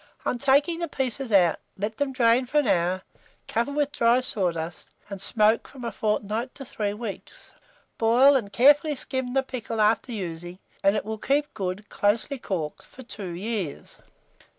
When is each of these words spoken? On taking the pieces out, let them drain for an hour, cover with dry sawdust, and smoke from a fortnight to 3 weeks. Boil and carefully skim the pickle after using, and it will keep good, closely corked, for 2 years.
On 0.25 0.39
taking 0.39 0.79
the 0.79 0.87
pieces 0.87 1.31
out, 1.31 1.59
let 1.77 1.97
them 1.97 2.11
drain 2.11 2.47
for 2.47 2.57
an 2.57 2.67
hour, 2.67 3.03
cover 3.47 3.71
with 3.71 3.91
dry 3.91 4.19
sawdust, 4.19 4.89
and 5.11 5.21
smoke 5.21 5.67
from 5.67 5.85
a 5.85 5.91
fortnight 5.91 6.55
to 6.55 6.65
3 6.65 6.93
weeks. 6.95 7.51
Boil 7.99 8.35
and 8.35 8.51
carefully 8.51 8.95
skim 8.95 9.33
the 9.33 9.43
pickle 9.43 9.79
after 9.79 10.11
using, 10.11 10.57
and 10.83 10.95
it 10.95 11.05
will 11.05 11.19
keep 11.19 11.53
good, 11.53 11.87
closely 11.89 12.39
corked, 12.39 12.83
for 12.83 13.03
2 13.03 13.25
years. 13.27 13.97